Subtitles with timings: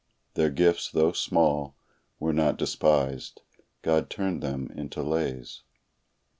[0.33, 1.75] Their gifts, though small,
[2.19, 3.41] were not despised;
[3.83, 5.61] God turned them into lays.